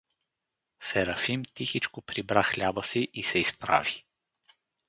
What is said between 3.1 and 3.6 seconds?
и се